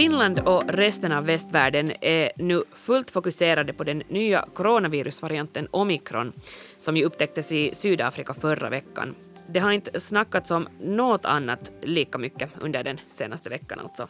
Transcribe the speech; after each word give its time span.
Finland 0.00 0.38
och 0.38 0.62
resten 0.68 1.12
av 1.12 1.26
västvärlden 1.26 1.92
är 2.00 2.32
nu 2.36 2.62
fullt 2.74 3.10
fokuserade 3.10 3.72
på 3.72 3.84
den 3.84 4.02
nya 4.08 4.48
coronavirusvarianten 4.54 5.68
omikron 5.70 6.32
som 6.78 6.96
ju 6.96 7.04
upptäcktes 7.04 7.52
i 7.52 7.74
Sydafrika 7.74 8.34
förra 8.34 8.70
veckan. 8.70 9.14
Det 9.48 9.60
har 9.60 9.72
inte 9.72 10.00
snackats 10.00 10.50
om 10.50 10.68
något 10.80 11.24
annat 11.24 11.72
lika 11.82 12.18
mycket 12.18 12.50
under 12.60 12.84
den 12.84 13.00
senaste 13.08 13.50
veckan 13.50 13.80
alltså. 13.80 14.08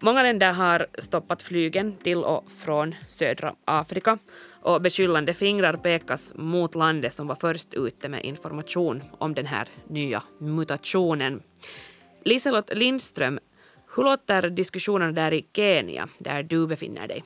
Många 0.00 0.22
länder 0.22 0.52
har 0.52 0.86
stoppat 0.98 1.42
flygen 1.42 1.96
till 1.96 2.18
och 2.18 2.50
från 2.58 2.94
södra 3.08 3.54
Afrika 3.64 4.18
och 4.62 4.82
beskyllande 4.82 5.34
fingrar 5.34 5.76
pekas 5.76 6.32
mot 6.36 6.74
landet 6.74 7.12
som 7.12 7.26
var 7.26 7.36
först 7.36 7.74
ute 7.74 8.08
med 8.08 8.24
information 8.24 9.02
om 9.18 9.34
den 9.34 9.46
här 9.46 9.68
nya 9.88 10.22
mutationen. 10.38 11.42
Liselott 12.24 12.70
Lindström, 12.74 13.38
hur 13.96 14.04
låter 14.04 14.50
diskussionerna 14.50 15.12
där 15.12 15.32
i 15.32 15.46
Kenya, 15.52 16.08
där 16.18 16.42
du 16.42 16.66
befinner 16.66 17.08
dig? 17.08 17.24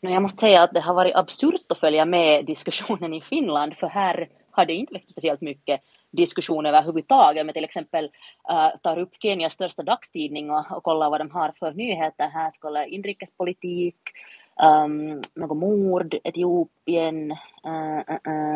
Jag 0.00 0.22
måste 0.22 0.40
säga 0.40 0.62
att 0.62 0.72
det 0.72 0.80
har 0.80 0.94
varit 0.94 1.16
absurt 1.16 1.64
att 1.68 1.78
följa 1.78 2.04
med 2.04 2.44
diskussionen 2.44 3.14
i 3.14 3.20
Finland, 3.20 3.76
för 3.76 3.86
här 3.86 4.28
har 4.50 4.66
det 4.66 4.74
inte 4.74 4.92
väckt 4.92 5.08
speciellt 5.08 5.40
mycket 5.40 5.80
diskussion 6.10 6.66
överhuvudtaget, 6.66 7.46
men 7.46 7.52
till 7.52 7.64
exempel 7.64 8.04
uh, 8.50 8.76
tar 8.82 8.98
upp 8.98 9.14
Kenias 9.22 9.52
största 9.52 9.82
dagstidning 9.82 10.50
och, 10.50 10.64
och 10.70 10.82
kollar 10.82 11.10
vad 11.10 11.20
de 11.20 11.30
har 11.30 11.52
för 11.58 11.72
nyheter. 11.72 12.28
Här 12.28 12.50
skulle 12.50 12.86
inrikespolitik, 12.86 13.96
um, 14.62 15.22
något 15.34 15.56
mord, 15.56 16.14
Etiopien, 16.24 17.30
äh, 17.30 17.98
äh, 17.98 18.14
uh, 18.26 18.32
uh, 18.32 18.54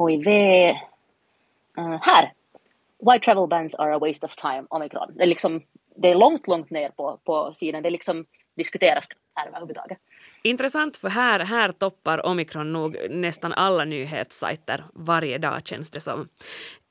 uh, 0.00 0.08
HIV. 0.08 0.28
här! 2.00 2.32
Why 3.00 3.18
travel 3.18 3.46
bans 3.46 3.74
are 3.74 3.92
a 3.92 3.98
waste 3.98 4.26
of 4.26 4.36
time, 4.36 4.66
omikron. 4.70 5.12
Det 5.14 5.22
är, 5.22 5.26
liksom, 5.26 5.60
det 6.02 6.08
är 6.08 6.14
långt, 6.14 6.46
långt 6.46 6.70
ner 6.70 6.88
på, 6.88 7.20
på 7.24 7.52
sidan. 7.54 7.82
Det 7.82 7.90
liksom 7.90 8.24
diskuteras 8.56 9.08
här 9.34 9.48
överhuvudtaget. 9.48 9.98
Intressant, 10.42 10.96
för 10.96 11.08
här, 11.08 11.40
här 11.40 11.72
toppar 11.72 12.26
omikron 12.26 12.72
nog 12.72 12.96
nästan 13.10 13.52
alla 13.52 13.84
nyhetssajter 13.84 14.84
varje 14.94 15.38
dag 15.38 15.66
känns 15.66 15.90
det 15.90 16.00
som. 16.00 16.28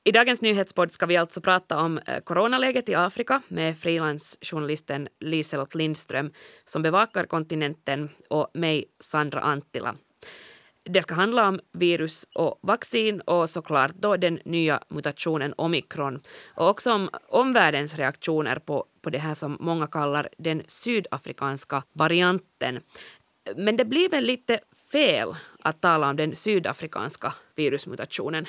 I 0.04 0.12
dagens 0.12 0.42
nyhetspodd 0.42 0.92
ska 0.92 1.06
vi 1.06 1.16
alltså 1.16 1.40
prata 1.40 1.80
om 1.80 1.98
eh, 1.98 2.20
coronaläget 2.20 2.88
i 2.88 2.94
Afrika 2.94 3.42
med 3.48 3.78
frilansjournalisten 3.78 5.08
Liselott 5.20 5.74
Lindström 5.74 6.32
som 6.64 6.82
bevakar 6.82 7.24
kontinenten 7.24 8.10
och 8.28 8.50
mig, 8.54 8.84
Sandra 9.00 9.40
Anttila. 9.40 9.94
Det 10.90 11.02
ska 11.02 11.14
handla 11.14 11.48
om 11.48 11.60
virus 11.72 12.26
och 12.34 12.58
vaccin 12.62 13.20
och 13.20 13.50
såklart 13.50 13.94
då 13.94 14.16
den 14.16 14.40
nya 14.44 14.80
mutationen 14.88 15.54
omikron 15.56 16.22
och 16.54 16.68
också 16.68 16.92
om 16.92 17.10
omvärldens 17.28 17.96
reaktioner 17.96 18.58
på, 18.58 18.84
på 19.02 19.10
det 19.10 19.18
här 19.18 19.34
som 19.34 19.56
många 19.60 19.86
kallar 19.86 20.28
den 20.38 20.62
sydafrikanska 20.66 21.82
varianten. 21.92 22.80
Men 23.56 23.76
det 23.76 23.84
blir 23.84 24.08
väl 24.08 24.24
lite 24.24 24.60
fel 24.92 25.34
att 25.60 25.80
tala 25.80 26.10
om 26.10 26.16
den 26.16 26.36
sydafrikanska 26.36 27.34
virusmutationen? 27.56 28.46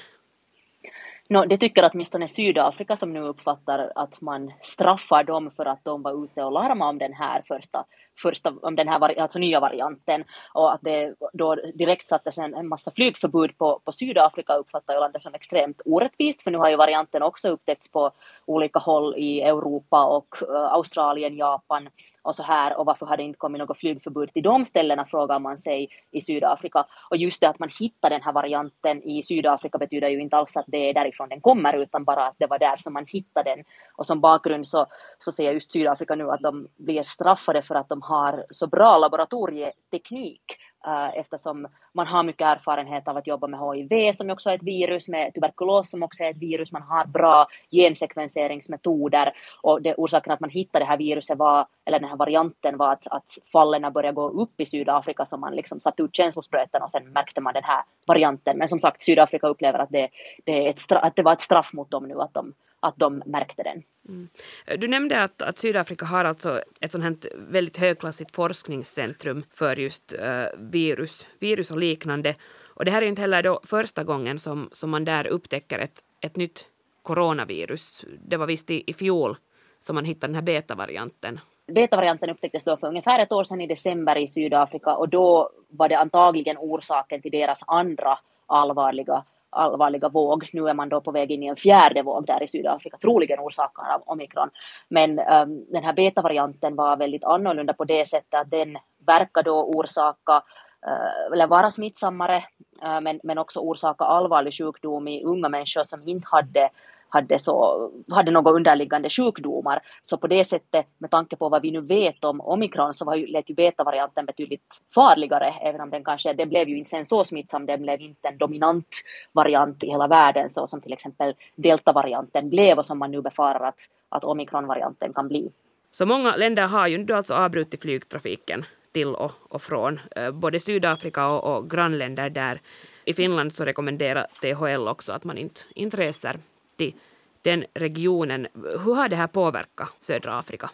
No, 1.30 1.46
det 1.46 1.58
tycker 1.58 1.90
åtminstone 1.94 2.28
Sydafrika 2.28 2.98
som 2.98 3.14
nu 3.14 3.20
uppfattar 3.20 3.92
att 3.96 4.22
man 4.22 4.52
straffar 4.62 5.24
dem 5.24 5.52
för 5.52 5.66
att 5.66 5.84
de 5.84 6.02
var 6.02 6.24
ute 6.26 6.44
och 6.44 6.52
larmade 6.52 6.90
om 6.90 6.98
den 6.98 7.14
här 7.14 7.42
första, 7.48 7.86
första 8.22 8.54
om 8.62 8.76
den 8.76 8.88
här 8.88 9.20
alltså 9.22 9.40
nya 9.40 9.60
varianten 9.60 10.24
och 10.54 10.74
att 10.74 10.82
det 10.82 11.16
då 11.34 11.56
direkt 11.56 12.08
sattes 12.08 12.38
en, 12.38 12.54
en 12.54 12.68
massa 12.68 12.92
flygförbud 12.92 13.58
på, 13.58 13.82
på 13.86 13.92
Sydafrika 13.92 14.56
uppfattar 14.56 14.94
ju 14.94 15.00
landet 15.00 15.22
som 15.22 15.34
extremt 15.34 15.82
orättvist 15.86 16.44
för 16.44 16.52
nu 16.52 16.58
har 16.58 16.70
ju 16.70 16.76
varianten 16.76 17.24
också 17.24 17.50
upptäckts 17.50 17.92
på 17.92 18.12
olika 18.46 18.80
håll 18.80 19.16
i 19.18 19.42
Europa 19.42 20.06
och 20.06 20.36
uh, 20.50 20.56
Australien, 20.56 21.38
Japan 21.38 21.90
och 22.22 22.36
så 22.36 22.44
här 22.44 22.78
och 22.78 22.86
varför 22.86 23.06
har 23.06 23.18
det 23.18 23.24
inte 23.24 23.38
kommit 23.38 23.60
något 23.60 23.78
flygförbud 23.78 24.34
till 24.34 24.44
de 24.44 24.66
ställena 24.66 25.06
frågar 25.06 25.40
man 25.40 25.58
sig 25.58 25.90
i 26.12 26.22
Sydafrika. 26.22 26.86
Och 27.10 27.18
just 27.18 27.42
det 27.42 27.50
att 27.50 27.60
man 27.60 27.70
hittar 27.80 28.10
den 28.10 28.22
här 28.22 28.34
varianten 28.34 29.04
i 29.04 29.24
Sydafrika 29.24 29.78
betyder 29.78 30.10
ju 30.10 30.22
inte 30.22 30.38
alls 30.38 30.58
att 30.58 30.66
det 30.68 30.90
är 30.90 30.94
därifrån 30.94 31.30
den 31.30 31.42
kommer 31.42 31.74
utan 31.74 32.04
bara 32.04 32.28
att 32.28 32.36
det 32.38 32.48
var 32.48 32.60
där 32.60 32.78
som 32.78 32.94
man 32.94 33.06
hittade 33.06 33.56
den. 33.56 33.64
Och 33.96 34.06
som 34.06 34.22
bakgrund 34.22 34.68
så, 34.68 34.86
så 35.18 35.32
säger 35.32 35.54
just 35.54 35.72
Sydafrika 35.72 36.16
nu 36.16 36.32
att 36.32 36.42
de 36.42 36.68
blir 36.78 37.04
straffade 37.04 37.62
för 37.62 37.76
att 37.76 37.90
de 37.90 38.02
har 38.10 38.46
så 38.50 38.68
bra 38.68 38.98
laboratorieteknik 38.98 40.42
eh, 40.88 41.20
eftersom 41.20 41.68
man 41.94 42.08
har 42.08 42.24
mycket 42.24 42.48
erfarenhet 42.48 43.08
av 43.08 43.18
att 43.18 43.28
jobba 43.28 43.48
med 43.48 43.60
HIV 43.60 44.12
som 44.14 44.30
också 44.30 44.50
är 44.50 44.56
ett 44.56 44.64
virus, 44.64 45.08
med 45.08 45.34
tuberkulos 45.34 45.90
som 45.90 46.04
också 46.04 46.24
är 46.24 46.30
ett 46.30 46.38
virus, 46.38 46.72
man 46.72 46.82
har 46.82 47.06
bra 47.06 47.48
gensekvenseringsmetoder 47.72 49.34
och 49.62 49.82
det, 49.82 49.96
orsaken 49.96 50.34
att 50.34 50.40
man 50.40 50.50
hittade 50.50 50.86
det 50.86 50.90
här 50.90 50.98
viruset 50.98 51.38
var, 51.38 51.66
eller 51.86 52.00
den 52.00 52.10
här 52.10 52.18
varianten 52.18 52.78
var 52.78 52.94
att, 52.94 53.08
att 53.08 53.30
fallen 53.52 53.94
började 53.94 54.16
gå 54.16 54.30
upp 54.30 54.62
i 54.62 54.66
Sydafrika 54.66 55.26
så 55.26 55.38
man 55.38 55.56
liksom 55.56 55.80
satte 55.80 56.04
ut 56.04 56.16
känslospröten 56.16 56.82
och 56.82 56.92
sen 56.92 57.10
märkte 57.10 57.42
man 57.42 57.54
den 57.54 57.64
här 57.64 57.84
varianten. 58.08 58.58
Men 58.58 58.68
som 58.68 58.80
sagt, 58.80 59.02
Sydafrika 59.02 59.48
upplever 59.48 59.80
att 59.80 59.90
det, 59.90 60.10
det, 60.46 60.68
är 60.68 60.70
ett 60.70 60.92
att 60.92 61.16
det 61.16 61.24
var 61.24 61.34
ett 61.34 61.42
straff 61.42 61.74
mot 61.74 61.92
dem 61.92 62.08
nu 62.08 62.22
att 62.22 62.34
de 62.34 62.54
att 62.80 62.96
de 62.98 63.24
märkte 63.26 63.64
den. 63.64 63.84
Mm. 64.08 64.30
Du 64.78 64.88
nämnde 64.88 65.24
att, 65.24 65.42
att 65.42 65.58
Sydafrika 65.58 66.06
har 66.06 66.26
alltså 66.26 66.62
ett 66.82 66.92
sånt 66.92 67.04
här 67.04 67.16
väldigt 67.36 67.78
högklassigt 67.78 68.36
forskningscentrum 68.36 69.44
för 69.54 69.76
just 69.76 70.14
uh, 70.14 70.46
virus, 70.58 71.28
virus 71.40 71.72
och 71.72 71.78
liknande. 71.78 72.36
Och 72.64 72.86
det 72.86 72.92
här 72.92 73.02
är 73.02 73.06
inte 73.06 73.22
heller 73.22 73.44
då 73.44 73.60
första 73.64 74.04
gången 74.04 74.40
som, 74.40 74.70
som 74.72 74.90
man 74.90 75.06
där 75.06 75.28
upptäcker 75.28 75.80
ett, 75.80 76.04
ett 76.22 76.36
nytt 76.36 76.66
coronavirus. 77.02 78.06
Det 78.28 78.38
var 78.38 78.48
visst 78.48 78.72
i, 78.72 78.84
i 78.88 78.94
fjol 78.94 79.38
som 79.80 79.96
man 79.96 80.06
hittade 80.06 80.28
den 80.28 80.36
här 80.36 80.42
betavarianten. 80.42 81.40
Betavarianten 81.68 82.30
upptäcktes 82.30 82.64
då 82.64 82.78
för 82.78 82.88
ungefär 82.88 83.20
ett 83.20 83.32
år 83.32 83.44
sedan 83.44 83.62
i 83.62 83.68
december 83.68 84.18
i 84.18 84.28
Sydafrika 84.28 84.96
och 84.96 85.10
då 85.10 85.50
var 85.70 85.90
det 85.90 85.98
antagligen 85.98 86.58
orsaken 86.58 87.22
till 87.22 87.32
deras 87.32 87.64
andra 87.68 88.20
allvarliga 88.46 89.24
allvarliga 89.50 90.10
våg. 90.10 90.50
Nu 90.54 90.70
är 90.70 90.74
man 90.74 90.90
då 90.90 91.02
på 91.02 91.12
väg 91.12 91.32
in 91.32 91.44
i 91.44 91.48
en 91.48 91.56
fjärde 91.56 92.02
våg 92.02 92.26
där 92.26 92.44
i 92.44 92.48
Sydafrika, 92.48 92.98
troligen 92.98 93.40
orsakad 93.40 93.86
av 93.96 94.02
omikron. 94.06 94.50
Men 94.90 95.20
um, 95.20 95.66
den 95.70 95.84
här 95.84 95.94
betavarianten 95.94 96.76
var 96.76 96.98
väldigt 96.98 97.24
annorlunda 97.24 97.74
på 97.74 97.84
det 97.84 98.08
sättet 98.08 98.40
att 98.40 98.52
den 98.52 98.78
verkar 99.06 99.44
då 99.44 99.64
orsaka 99.64 100.44
uh, 100.88 101.34
eller 101.34 101.48
vara 101.48 101.72
smittsammare 101.72 102.44
uh, 102.84 103.02
men, 103.02 103.20
men 103.24 103.38
också 103.38 103.60
orsaka 103.60 104.06
allvarlig 104.06 104.54
sjukdom 104.54 105.08
i 105.08 105.24
unga 105.24 105.50
människor 105.50 105.84
som 105.84 106.08
inte 106.08 106.28
hade 106.32 106.70
hade, 107.10 107.40
så, 107.40 107.90
hade 108.12 108.32
några 108.32 108.52
underliggande 108.52 109.10
sjukdomar. 109.10 109.82
Så 110.02 110.18
på 110.18 110.28
det 110.28 110.44
sättet, 110.44 110.86
med 110.98 111.12
tanke 111.12 111.36
på 111.36 111.50
vad 111.50 111.62
vi 111.62 111.72
nu 111.72 111.82
vet 111.82 112.24
om 112.24 112.42
omikron, 112.42 112.94
så 112.94 113.06
var 113.06 113.16
ju, 113.16 113.28
lät 113.28 113.50
ju 113.50 113.54
betavarianten 113.54 114.26
betydligt 114.26 114.78
farligare, 114.96 115.54
även 115.62 115.82
om 115.82 115.90
den 115.90 116.04
kanske, 116.04 116.34
den 116.34 116.50
blev 116.50 116.70
ju 116.70 116.78
inte 116.78 116.90
sen 116.90 117.06
så 117.06 117.24
smittsam, 117.24 117.66
den 117.66 117.82
blev 117.82 118.02
inte 118.02 118.28
en 118.28 118.38
dominant 118.38 118.88
variant 119.32 119.84
i 119.84 119.88
hela 119.88 120.08
världen, 120.08 120.50
så 120.50 120.68
som 120.68 120.82
till 120.82 120.94
exempel 120.94 121.34
deltavarianten 121.56 122.50
blev 122.50 122.78
och 122.78 122.86
som 122.86 123.00
man 123.00 123.12
nu 123.12 123.22
befarar 123.22 123.68
att, 123.68 123.80
att 124.10 124.24
omikronvarianten 124.24 125.14
kan 125.14 125.28
bli. 125.28 125.52
Så 125.92 126.06
många 126.06 126.36
länder 126.36 126.68
har 126.68 126.88
ju 126.88 126.98
nu 126.98 127.14
alltså 127.14 127.34
avbrutit 127.34 127.82
flygtrafiken 127.82 128.66
till 128.92 129.08
och, 129.08 129.32
och 129.50 129.62
från 129.62 130.00
eh, 130.16 130.32
både 130.32 130.60
Sydafrika 130.60 131.28
och, 131.28 131.58
och 131.58 131.70
grannländer 131.70 132.30
där. 132.30 132.60
I 133.06 133.14
Finland 133.14 133.54
så 133.54 133.66
rekommenderar 133.66 134.28
THL 134.42 134.88
också 134.88 135.12
att 135.12 135.24
man 135.24 135.38
inte, 135.38 135.62
inte 135.76 135.98
reser 135.98 136.40
till 136.80 136.94
den 137.42 137.66
regionen. 137.74 138.48
Hur 138.86 138.96
har 138.96 139.10
det 139.10 139.16
här 139.16 139.28
påverkat 139.28 139.90
södra 140.00 140.40
Afrika? 140.40 140.70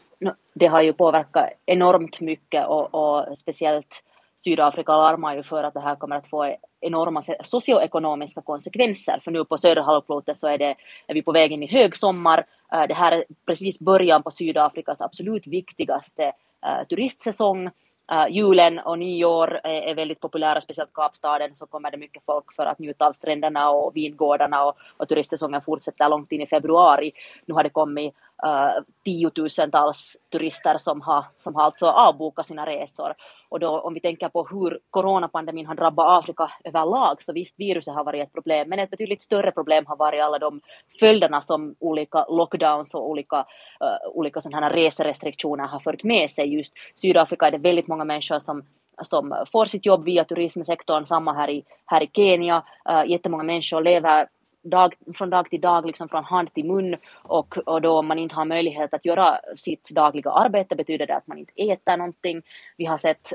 Det 0.53 0.67
har 0.67 0.81
ju 0.81 0.93
påverkat 0.93 1.49
enormt 1.65 2.21
mycket 2.21 2.67
och, 2.67 2.95
och 2.95 3.37
speciellt 3.37 4.03
Sydafrika 4.35 4.91
larmar 4.91 5.35
ju 5.35 5.43
för 5.43 5.63
att 5.63 5.73
det 5.73 5.79
här 5.79 5.95
kommer 5.95 6.15
att 6.15 6.27
få 6.27 6.55
enorma 6.81 7.21
socioekonomiska 7.43 8.41
konsekvenser. 8.41 9.19
För 9.23 9.31
nu 9.31 9.45
på 9.45 9.57
södra 9.57 9.81
halvklotet 9.81 10.37
så 10.37 10.47
är, 10.47 10.57
det, 10.57 10.75
är 11.07 11.13
vi 11.13 11.21
på 11.21 11.31
väg 11.31 11.51
in 11.51 11.63
i 11.63 11.67
högsommar. 11.67 12.45
Eh, 12.73 12.87
det 12.87 12.93
här 12.93 13.11
är 13.11 13.23
precis 13.47 13.79
början 13.79 14.23
på 14.23 14.31
Sydafrikas 14.31 15.01
absolut 15.01 15.47
viktigaste 15.47 16.23
eh, 16.65 16.87
turistsäsong. 16.89 17.69
Uh, 18.11 18.27
julen 18.29 18.79
och 18.79 18.99
nyår 18.99 19.59
är, 19.63 19.81
är, 19.81 19.95
väldigt 19.95 20.19
populära, 20.19 20.61
speciellt 20.61 20.93
Kapstaden 20.93 21.55
så 21.55 21.65
kommer 21.65 21.91
det 21.91 21.97
mycket 21.97 22.23
folk 22.25 22.53
för 22.55 22.65
att 22.65 22.79
njuta 22.79 23.07
av 23.07 23.13
stränderna 23.13 23.69
och 23.69 23.95
vingårdarna 23.95 24.65
och, 24.65 24.75
och 24.97 25.07
turistsäsongen 25.07 25.61
fortsätter 25.61 26.09
långt 26.09 26.31
in 26.31 26.41
i 26.41 26.47
februari. 26.47 27.11
Nu 27.45 27.53
har 27.53 27.63
det 27.63 27.69
kommit 27.69 28.13
uh, 28.43 28.83
tiotusentals 29.05 30.17
turister 30.31 30.77
som 30.77 31.01
har, 31.01 31.25
som 31.37 31.55
har 31.55 31.63
alltså 31.63 31.85
avbokat 31.85 32.45
sina 32.45 32.65
resor. 32.65 33.13
Och 33.49 33.59
då 33.59 33.79
om 33.79 33.93
vi 33.93 33.99
tänker 33.99 34.29
på 34.29 34.47
hur 34.51 34.79
coronapandemin 34.89 35.65
har 35.65 35.75
drabbat 35.75 36.23
Afrika 36.23 36.51
överlag 36.63 37.21
så 37.21 37.33
visst 37.33 37.59
viruset 37.59 37.93
har 37.93 38.03
varit 38.03 38.27
ett 38.27 38.33
problem 38.33 38.69
men 38.69 38.79
ett 38.79 38.89
betydligt 38.89 39.21
större 39.21 39.51
problem 39.51 39.85
har 39.87 39.95
varit 39.95 40.23
alla 40.23 40.39
de 40.39 40.61
följderna 40.99 41.41
som 41.41 41.75
olika 41.79 42.25
lockdowns 42.29 42.93
och 42.93 43.09
olika, 43.09 43.37
uh, 43.37 44.09
olika 44.13 44.41
sådana 44.41 44.69
reserestriktioner 44.69 45.67
har 45.67 45.79
fört 45.79 46.03
med 46.03 46.29
sig. 46.29 46.53
Just 46.55 46.73
Sydafrika 46.95 47.47
är 47.47 47.51
det 47.51 47.57
väldigt 47.57 47.87
många 47.87 48.03
människor 48.03 48.39
som 48.39 48.63
som 49.01 49.45
får 49.51 49.65
sitt 49.65 49.85
jobb 49.85 50.05
via 50.05 50.23
turismsektorn, 50.23 51.05
samma 51.05 51.33
här 51.33 51.49
i, 51.49 51.63
här 51.85 52.03
i 52.03 52.09
Kenya. 52.13 52.63
Uh, 52.89 53.11
jättemånga 53.11 53.43
människor 53.43 53.81
lever 53.81 54.27
dag, 54.69 54.93
från 55.13 55.29
dag 55.29 55.49
till 55.49 55.61
dag, 55.61 55.85
liksom 55.85 56.09
från 56.09 56.23
hand 56.23 56.53
till 56.53 56.65
mun 56.65 56.95
och, 57.23 57.57
och 57.65 57.81
då 57.81 57.99
om 57.99 58.07
man 58.07 58.19
inte 58.19 58.35
har 58.35 58.45
möjlighet 58.45 58.93
att 58.93 59.05
göra 59.05 59.37
sitt 59.55 59.89
dagliga 59.89 60.31
arbete 60.31 60.75
betyder 60.75 61.07
det 61.07 61.15
att 61.15 61.27
man 61.27 61.37
inte 61.37 61.53
äter 61.55 61.97
någonting. 61.97 62.41
Vi 62.77 62.85
har 62.85 62.97
sett 62.97 63.33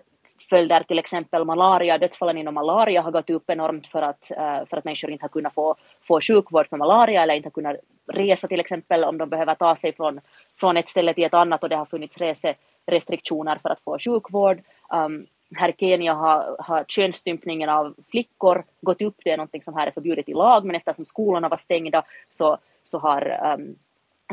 följder, 0.51 0.83
till 0.83 0.99
exempel 0.99 1.45
malaria, 1.45 1.99
dödsfallen 1.99 2.39
inom 2.39 2.55
malaria 2.55 3.03
har 3.03 3.11
gått 3.11 3.31
upp 3.31 3.51
enormt 3.51 3.87
för 3.87 4.03
att, 4.03 4.31
eh, 4.31 4.67
för 4.67 4.77
att 4.77 4.85
människor 4.85 5.11
inte 5.11 5.25
har 5.25 5.29
kunnat 5.29 5.55
få, 5.55 5.77
få 6.03 6.21
sjukvård 6.21 6.69
för 6.69 6.77
malaria 6.77 7.23
eller 7.23 7.35
inte 7.35 7.47
har 7.47 7.51
kunnat 7.51 7.77
resa 8.13 8.49
till 8.49 8.61
exempel 8.61 9.05
om 9.05 9.19
de 9.19 9.29
behöver 9.29 9.55
ta 9.55 9.77
sig 9.77 9.93
från, 9.93 10.21
från 10.57 10.77
ett 10.77 10.89
ställe 10.89 11.15
till 11.15 11.25
ett 11.25 11.35
annat 11.35 11.63
och 11.63 11.69
det 11.69 11.77
har 11.77 11.87
funnits 11.87 12.19
reserestriktioner 12.19 13.59
för 13.63 13.69
att 13.69 13.81
få 13.81 13.99
sjukvård. 13.99 14.59
Um, 14.95 15.27
här 15.57 15.69
i 15.69 15.75
Kenya 15.79 16.15
har, 16.15 16.57
har 16.59 16.85
könsstympningen 16.89 17.69
av 17.69 17.95
flickor 18.11 18.65
gått 18.81 19.03
upp, 19.03 19.17
det 19.25 19.31
är 19.31 19.37
något 19.37 19.65
som 19.65 19.75
här 19.75 19.87
är 19.87 19.91
förbjudet 19.91 20.29
i 20.29 20.35
lag, 20.35 20.65
men 20.65 20.77
eftersom 20.77 21.05
skolorna 21.05 21.49
var 21.49 21.57
stängda 21.57 22.05
så, 22.31 22.59
så 22.85 22.99
har 22.99 23.55
um, 23.59 23.77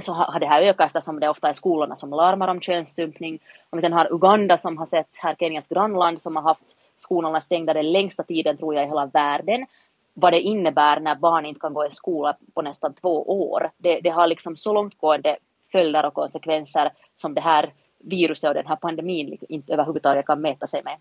så 0.01 0.13
har 0.13 0.39
det 0.39 0.45
här 0.45 0.61
ökat 0.61 0.85
eftersom 0.85 1.19
det 1.19 1.29
ofta 1.29 1.49
är 1.49 1.53
skolorna 1.53 1.95
som 1.95 2.09
larmar 2.09 2.47
om 2.47 2.61
könsstympning. 2.61 3.39
Och 3.69 3.77
vi 3.77 3.81
sen 3.81 3.93
har 3.93 4.13
Uganda 4.13 4.57
som 4.57 4.77
har 4.77 4.85
sett, 4.85 5.17
här 5.21 5.35
Kenyas 5.35 5.67
grannland, 5.67 6.21
som 6.21 6.35
har 6.35 6.43
haft 6.43 6.77
skolorna 6.97 7.41
stängda 7.41 7.73
den 7.73 7.91
längsta 7.91 8.23
tiden 8.23 8.57
tror 8.57 8.75
jag 8.75 8.85
i 8.85 8.87
hela 8.87 9.05
världen. 9.05 9.65
Vad 10.13 10.33
det 10.33 10.41
innebär 10.41 10.99
när 10.99 11.15
barn 11.15 11.45
inte 11.45 11.59
kan 11.59 11.73
gå 11.73 11.85
i 11.85 11.91
skola 11.91 12.37
på 12.53 12.61
nästan 12.61 12.93
två 12.93 13.49
år. 13.49 13.71
Det, 13.77 13.99
det 13.99 14.09
har 14.09 14.27
liksom 14.27 14.55
så 14.55 14.73
långtgående 14.73 15.37
följder 15.71 16.05
och 16.05 16.13
konsekvenser 16.13 16.91
som 17.15 17.33
det 17.33 17.41
här 17.41 17.73
viruset 18.07 18.47
och 18.47 18.53
den 18.53 18.67
här 18.67 18.75
pandemin 18.75 19.37
inte 19.49 19.73
överhuvudtaget 19.73 20.25
kan 20.25 20.41
mäta 20.41 20.67
sig 20.67 20.83
med. 20.83 20.97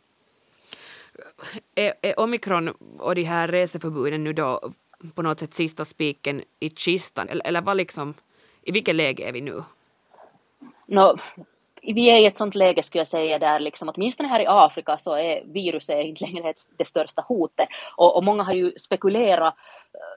Är, 1.74 1.94
är 2.02 2.20
omikron 2.20 2.68
och 2.98 3.14
de 3.14 3.22
här 3.22 3.48
reseförbuden 3.48 4.24
nu 4.24 4.32
då 4.32 4.72
på 5.14 5.22
något 5.22 5.40
sätt 5.40 5.54
sista 5.54 5.84
spiken 5.84 6.42
i 6.60 6.70
kistan 6.70 7.28
eller, 7.28 7.46
eller 7.46 7.60
vad 7.60 7.76
liksom 7.76 8.14
i 8.62 8.72
vilket 8.72 8.94
läge 8.94 9.28
är 9.28 9.32
vi 9.32 9.40
nu? 9.40 9.62
No, 10.86 11.16
vi 11.82 12.10
är 12.10 12.16
i 12.16 12.26
ett 12.26 12.36
sånt 12.36 12.54
läge 12.54 12.82
skulle 12.82 13.00
jag 13.00 13.08
säga 13.08 13.38
där 13.38 13.60
liksom 13.60 13.88
åtminstone 13.88 14.28
här 14.28 14.40
i 14.40 14.46
Afrika 14.48 14.98
så 14.98 15.14
är 15.14 15.42
viruset 15.44 16.04
inte 16.04 16.24
längre 16.24 16.54
det 16.76 16.84
största 16.84 17.22
hotet 17.22 17.68
och, 17.96 18.16
och 18.16 18.24
många 18.24 18.42
har 18.42 18.52
ju 18.52 18.72
spekulerat 18.78 19.54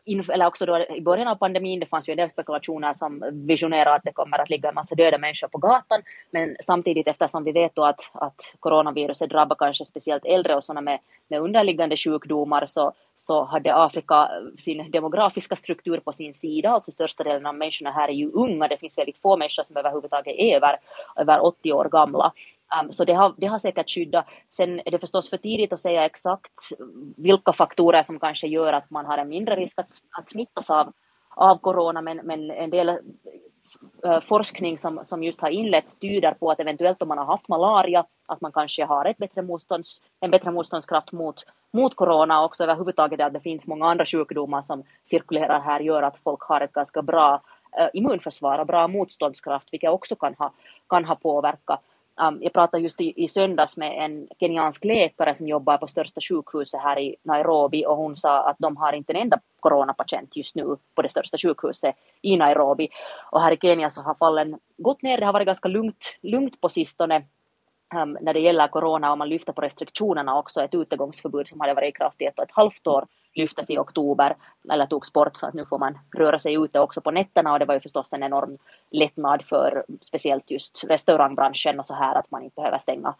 eller 0.05 0.45
också 0.45 0.65
då 0.65 0.79
i 0.79 1.01
början 1.01 1.27
av 1.27 1.35
pandemin, 1.35 1.79
det 1.79 1.85
fanns 1.85 2.09
ju 2.09 2.11
en 2.11 2.17
del 2.17 2.29
spekulationer 2.29 2.93
som 2.93 3.23
visionerar 3.47 3.95
att 3.95 4.03
det 4.03 4.13
kommer 4.13 4.39
att 4.39 4.49
ligga 4.49 4.69
en 4.69 4.75
massa 4.75 4.95
döda 4.95 5.17
människor 5.17 5.47
på 5.47 5.57
gatan, 5.57 6.01
men 6.31 6.55
samtidigt 6.59 7.07
eftersom 7.07 7.43
vi 7.43 7.51
vet 7.51 7.75
då 7.75 7.85
att, 7.85 8.11
att 8.13 8.55
coronaviruset 8.59 9.29
drabbar 9.29 9.55
kanske 9.55 9.85
speciellt 9.85 10.25
äldre 10.25 10.55
och 10.55 10.63
sådana 10.63 10.81
med, 10.81 10.99
med 11.27 11.41
underliggande 11.41 11.97
sjukdomar 11.97 12.65
så, 12.65 12.93
så 13.15 13.43
hade 13.43 13.75
Afrika 13.75 14.15
eh, 14.15 14.55
sin 14.57 14.91
demografiska 14.91 15.55
struktur 15.55 15.99
på 15.99 16.13
sin 16.13 16.33
sida, 16.33 16.69
alltså 16.69 16.91
största 16.91 17.23
delen 17.23 17.45
av 17.45 17.55
människorna 17.55 17.91
här 17.91 18.07
är 18.07 18.13
ju 18.13 18.31
unga, 18.31 18.67
det 18.67 18.77
finns 18.77 18.97
väldigt 18.97 19.17
få 19.17 19.37
människor 19.37 19.63
som 19.63 19.77
överhuvudtaget 19.77 20.35
är 20.37 20.55
över, 20.55 20.79
över 21.15 21.45
80 21.45 21.73
år 21.73 21.85
gamla. 21.85 22.33
Um, 22.81 22.91
så 22.91 23.05
det 23.05 23.13
har, 23.13 23.33
det 23.37 23.47
har 23.47 23.59
säkert 23.59 23.89
skyddat. 23.89 24.25
Sen 24.49 24.79
är 24.85 24.91
det 24.91 24.99
förstås 24.99 25.29
för 25.29 25.37
tidigt 25.37 25.73
att 25.73 25.79
säga 25.79 26.05
exakt 26.05 26.53
vilka 27.17 27.53
faktorer 27.53 28.03
som 28.03 28.19
kanske 28.19 28.47
gör 28.47 28.73
att 28.73 28.89
man 28.89 29.05
har 29.05 29.17
en 29.17 29.29
mindre 29.29 29.55
risk 29.55 29.79
att, 29.79 29.91
att 30.11 30.29
smittas 30.29 30.69
av, 30.69 30.93
av 31.35 31.57
corona, 31.57 32.01
men, 32.01 32.17
men 32.17 32.51
en 32.51 32.69
del 32.69 32.89
eh, 34.05 34.21
forskning 34.21 34.77
som, 34.77 34.99
som 35.03 35.23
just 35.23 35.41
har 35.41 35.49
inletts 35.49 35.99
tyder 35.99 36.33
på 36.33 36.51
att 36.51 36.59
eventuellt 36.59 37.01
om 37.01 37.07
man 37.07 37.17
har 37.17 37.25
haft 37.25 37.47
malaria, 37.47 38.05
att 38.25 38.41
man 38.41 38.51
kanske 38.51 38.85
har 38.85 39.05
ett 39.05 39.17
bättre 39.17 39.41
motstånds, 39.41 40.01
en 40.19 40.31
bättre 40.31 40.51
motståndskraft 40.51 41.11
mot, 41.11 41.45
mot 41.73 41.95
corona 41.95 42.39
och 42.39 42.45
också 42.45 42.63
överhuvudtaget 42.63 43.21
att 43.21 43.33
det 43.33 43.39
finns 43.39 43.67
många 43.67 43.85
andra 43.85 44.05
sjukdomar 44.05 44.61
som 44.61 44.83
cirkulerar 45.05 45.59
här 45.59 45.79
gör 45.79 46.03
att 46.03 46.17
folk 46.17 46.41
har 46.41 46.61
ett 46.61 46.73
ganska 46.73 47.01
bra 47.01 47.41
eh, 47.79 47.87
immunförsvar 47.93 48.59
och 48.59 48.67
bra 48.67 48.87
motståndskraft, 48.87 49.73
vilket 49.73 49.89
också 49.91 50.15
kan 50.15 50.33
ha, 50.33 50.51
kan 50.89 51.05
ha 51.05 51.15
påverkat. 51.15 51.81
Um, 52.27 52.39
jag 52.41 52.53
pratade 52.53 52.83
just 52.83 53.01
i, 53.01 53.23
i 53.23 53.27
söndags 53.27 53.77
med 53.77 54.05
en 54.05 54.27
kenyansk 54.39 54.85
läkare 54.85 55.35
som 55.35 55.47
jobbar 55.47 55.77
på 55.77 55.87
största 55.87 56.21
sjukhuset 56.21 56.81
här 56.81 56.99
i 56.99 57.15
Nairobi 57.23 57.85
och 57.85 57.97
hon 57.97 58.17
sa 58.17 58.49
att 58.49 58.55
de 58.59 58.77
har 58.77 58.93
inte 58.93 59.13
en 59.13 59.21
enda 59.21 59.39
coronapatient 59.59 60.37
just 60.37 60.55
nu 60.55 60.75
på 60.95 61.01
det 61.01 61.09
största 61.09 61.37
sjukhuset 61.37 61.95
i 62.21 62.37
Nairobi. 62.37 62.89
Och 63.31 63.41
här 63.41 63.51
i 63.51 63.57
Kenya 63.57 63.89
så 63.89 64.01
har 64.01 64.15
fallen 64.15 64.59
gått 64.77 65.01
ner, 65.01 65.17
det 65.17 65.25
har 65.25 65.33
varit 65.33 65.45
ganska 65.45 65.69
lugnt, 65.69 66.17
lugnt 66.21 66.61
på 66.61 66.69
sistone 66.69 67.23
um, 67.95 68.17
när 68.21 68.33
det 68.33 68.39
gäller 68.39 68.67
corona 68.67 69.11
och 69.11 69.17
man 69.17 69.29
lyfter 69.29 69.53
på 69.53 69.61
restriktionerna 69.61 70.39
också, 70.39 70.61
ett 70.61 70.75
utegångsförbud 70.75 71.47
som 71.47 71.59
hade 71.59 71.73
varit 71.73 71.89
i 71.89 71.97
kraft 71.97 72.21
i 72.21 72.25
ett 72.25 72.39
och 72.39 72.45
ett 72.45 72.55
halvt 72.55 72.87
år 72.87 73.07
lyftes 73.33 73.69
i 73.69 73.77
oktober, 73.77 74.35
eller 74.71 74.85
togs 74.85 75.13
bort 75.13 75.37
så 75.37 75.45
att 75.45 75.53
nu 75.53 75.65
får 75.65 75.77
man 75.77 75.99
röra 76.17 76.39
sig 76.39 76.53
ute 76.53 76.79
också 76.79 77.01
på 77.01 77.11
nätterna. 77.11 77.53
Och 77.53 77.59
det 77.59 77.65
var 77.65 77.73
ju 77.73 77.79
förstås 77.79 78.13
en 78.13 78.23
enorm 78.23 78.57
lättnad 78.91 79.45
för 79.45 79.85
speciellt 80.01 80.51
just 80.51 80.83
restaurangbranschen 80.87 81.79
och 81.79 81.85
så 81.85 81.93
här 81.93 82.15
att 82.15 82.31
man 82.31 82.43
inte 82.43 82.55
behöver 82.55 82.77
stänga, 82.77 83.15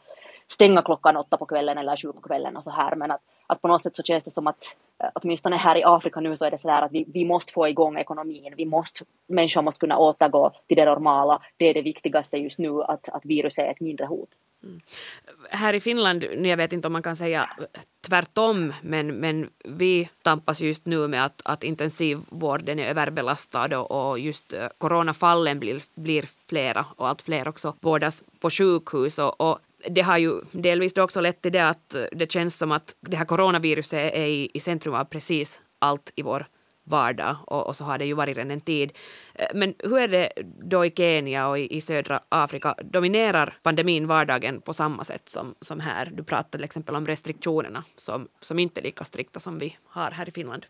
stänga 0.48 0.82
klockan 0.82 1.18
åtta 1.18 1.38
på 1.38 1.46
kvällen 1.46 1.78
eller 1.78 1.96
sju 1.96 2.12
på 2.12 2.22
kvällen 2.22 2.58
och 2.58 2.64
så 2.64 2.72
här. 2.72 2.96
Men 2.96 3.12
att, 3.12 3.22
att 3.48 3.62
på 3.62 3.68
något 3.68 3.82
sätt 3.82 3.96
så 3.96 4.04
känns 4.04 4.24
det 4.24 4.32
som 4.32 4.48
att 4.48 4.78
eh, 5.04 5.10
åtminstone 5.16 5.56
här 5.56 5.78
i 5.78 5.84
Afrika 5.84 6.20
nu 6.20 6.36
så 6.36 6.46
är 6.46 6.52
det 6.52 6.58
så 6.58 6.68
där 6.68 6.82
att 6.82 6.92
vi, 6.92 7.06
vi 7.08 7.26
måste 7.26 7.54
få 7.54 7.68
igång 7.68 7.98
ekonomin, 7.98 8.54
vi 8.58 8.66
måste, 8.66 9.06
människor 9.28 9.62
måste 9.62 9.80
kunna 9.80 9.98
återgå 9.98 10.52
till 10.68 10.78
det 10.78 10.86
normala, 10.86 11.42
det 11.58 11.66
är 11.66 11.74
det 11.74 11.82
viktigaste 11.82 12.38
just 12.38 12.60
nu 12.60 12.82
att, 12.84 13.10
att 13.10 13.26
viruset 13.26 13.66
är 13.66 13.72
ett 13.72 13.82
mindre 13.82 14.06
hot. 14.06 14.30
Mm. 14.64 14.82
Här 15.50 15.74
i 15.74 15.80
Finland, 15.80 16.24
jag 16.24 16.58
vet 16.58 16.74
inte 16.74 16.88
om 16.88 16.94
man 16.94 17.04
kan 17.04 17.16
säga 17.16 17.50
tvärtom, 18.02 18.74
men, 18.82 19.08
men 19.08 19.50
vi 19.64 20.10
tampas 20.22 20.62
just 20.62 20.86
nu 20.86 21.08
med 21.08 21.26
att, 21.26 21.42
att 21.46 21.64
intensivvården 21.64 22.80
är 22.80 22.88
överbelastad 22.88 23.80
och, 23.80 24.10
och 24.10 24.20
just 24.20 24.54
eh, 24.54 24.68
coronafallen 24.78 25.60
blir, 25.60 25.82
blir 25.96 26.26
flera 26.48 26.86
och 26.96 27.08
allt 27.08 27.22
fler 27.22 27.48
också 27.48 27.76
vårdas 27.82 28.24
på 28.40 28.50
sjukhus. 28.50 29.20
Och, 29.20 29.42
och 29.42 29.60
det 29.90 30.02
har 30.02 30.18
ju 30.18 30.42
delvis 30.52 30.98
också 30.98 31.22
lett 31.22 31.42
till 31.42 31.52
det 31.52 31.70
att 31.70 31.96
det 32.12 32.32
känns 32.32 32.58
som 32.58 32.72
att 32.72 32.96
det 33.02 33.18
här 33.18 33.26
coronaviruset 33.26 34.14
är 34.14 34.26
i, 34.26 34.52
i 34.54 34.60
centrum 34.60 34.96
av 34.96 35.04
precis 35.06 35.62
allt 35.80 36.12
i 36.16 36.22
vår 36.22 36.46
vardag 36.90 37.36
och, 37.48 37.68
och, 37.68 37.76
så 37.76 37.84
har 37.84 37.98
det 37.98 38.06
ju 38.06 38.14
varit 38.14 38.38
redan 38.38 38.52
en 38.52 38.62
tid. 38.62 38.92
Eh, 39.36 39.48
men 39.54 39.74
hur 39.80 39.98
är 39.98 40.08
det 40.08 40.32
då 40.64 40.86
i 40.86 40.92
Kenya 40.92 41.48
och 41.48 41.60
i, 41.60 41.76
i 41.78 41.82
södra 41.82 42.20
Afrika? 42.30 42.76
Dominerar 42.84 43.58
pandemin 43.64 44.08
vardagen 44.08 44.62
på 44.62 44.74
samma 44.74 45.04
sätt 45.04 45.30
som, 45.30 45.56
som 45.62 45.80
här? 45.80 46.10
Du 46.14 46.24
pratade 46.24 46.52
till 46.52 46.64
exempel 46.64 46.96
om 46.96 47.06
restriktionerna 47.06 47.84
som, 47.96 48.28
som 48.40 48.60
inte 48.60 48.82
är 48.82 48.84
lika 48.84 49.04
strikta 49.04 49.40
som 49.40 49.60
vi 49.60 49.78
har 49.86 50.12
här 50.12 50.30
i 50.30 50.32
Finland. 50.32 50.66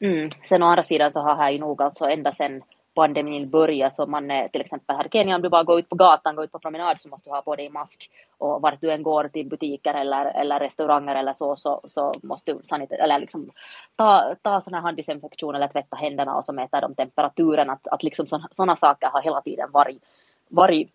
Mm. 0.00 0.30
Sen 0.42 0.62
å 0.62 0.66
andra 0.66 0.82
sidan 0.82 1.12
så 1.12 1.20
har 1.20 1.36
här 1.36 1.50
ju 1.50 1.58
nog 1.58 1.82
alltså 1.82 2.04
ända 2.04 2.32
sedan 2.32 2.62
pandemin 2.94 3.50
börjar 3.50 3.88
så 3.88 4.06
man 4.06 4.30
är 4.30 4.48
till 4.48 4.60
exempel 4.60 4.96
här 4.96 5.06
i 5.06 5.08
Kenya 5.12 5.36
om 5.36 5.42
du 5.42 5.48
bara 5.48 5.64
går 5.64 5.78
ut 5.78 5.88
på 5.88 5.96
gatan, 5.96 6.36
går 6.36 6.44
ut 6.44 6.52
på 6.52 6.58
promenad 6.58 7.00
så 7.00 7.08
måste 7.08 7.30
du 7.30 7.34
ha 7.34 7.42
på 7.42 7.56
dig 7.56 7.68
mask. 7.68 8.10
Och 8.38 8.62
vart 8.62 8.80
du 8.80 8.92
än 8.92 9.02
går 9.02 9.28
till 9.28 9.48
butiker 9.48 9.94
eller, 9.94 10.24
eller 10.24 10.60
restauranger 10.60 11.14
eller 11.14 11.32
så, 11.32 11.56
så, 11.56 11.80
så 11.84 12.14
måste 12.22 12.52
du 12.52 12.60
sanit 12.64 12.92
eller 12.92 13.18
liksom 13.18 13.50
ta, 13.96 14.34
ta 14.42 14.60
sån 14.60 14.74
här 14.74 14.80
handdesinfektion 14.80 15.54
eller 15.54 15.68
tvätta 15.68 15.96
händerna 15.96 16.36
och 16.36 16.44
så 16.44 16.52
mäta 16.52 16.80
de 16.80 16.94
temperaturen. 16.94 17.70
Att, 17.70 17.88
att 17.88 18.02
liksom 18.02 18.26
sådana 18.50 18.76
saker 18.76 19.06
har 19.06 19.22
hela 19.22 19.40
tiden 19.40 19.70
varit, 19.72 20.02
varit 20.48 20.90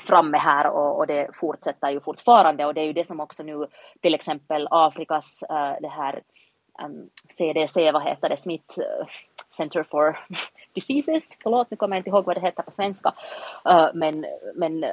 framme 0.00 0.38
här 0.38 0.66
och, 0.70 0.98
och, 0.98 1.06
det 1.06 1.28
fortsätter 1.34 1.90
ju 1.90 2.00
fortfarande. 2.00 2.66
Och 2.66 2.74
det 2.74 2.80
är 2.80 2.84
ju 2.84 2.92
det 2.92 3.06
som 3.06 3.20
också 3.20 3.42
nu 3.42 3.66
till 4.00 4.14
exempel 4.14 4.68
Afrikas 4.70 5.42
äh, 5.42 5.72
det 5.80 5.88
här 5.88 6.22
um, 6.84 7.10
CDC, 7.28 7.92
vad 7.92 8.02
heter 8.02 8.28
det, 8.28 8.36
Smith 8.36 8.80
eh, 8.80 9.06
Center 9.50 9.82
for 9.82 10.18
Diseases, 10.72 11.38
förlåt 11.42 11.70
nu 11.70 11.76
kommer 11.76 11.96
jag 11.96 12.00
inte 12.00 12.10
ihåg 12.10 12.24
vad 12.24 12.36
det 12.36 12.40
heter 12.40 12.62
på 12.62 12.72
svenska, 12.72 13.14
uh, 13.68 13.88
men, 13.94 14.26
men 14.54 14.84
uh, 14.84 14.90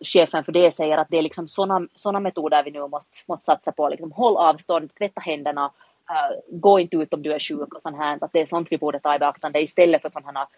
chefen 0.00 0.44
för 0.44 0.52
det 0.52 0.70
säger 0.70 0.98
att 0.98 1.08
det 1.10 1.18
är 1.18 1.22
liksom 1.22 1.48
sådana 1.48 1.88
såna 1.94 2.20
metoder 2.20 2.64
vi 2.64 2.70
nu 2.70 2.88
måste, 2.88 3.18
måste 3.26 3.44
satsa 3.44 3.72
på, 3.72 3.88
liksom 3.88 4.12
håll 4.12 4.36
avstånd, 4.36 4.94
tvätta 4.94 5.20
händerna, 5.20 5.72
Uh, 6.10 6.58
gå 6.60 6.80
inte 6.80 6.96
ut 6.96 7.14
om 7.14 7.22
du 7.22 7.32
är 7.32 7.38
sjuk 7.38 7.74
och 7.74 7.82
sånt 7.82 7.96
här, 7.96 8.18
att 8.20 8.32
det 8.32 8.40
är 8.40 8.46
sånt 8.46 8.72
vi 8.72 8.78
borde 8.78 9.00
ta 9.00 9.14
i 9.14 9.18
beaktande 9.18 9.62
istället 9.62 10.02
för 10.02 10.08
sådana 10.08 10.48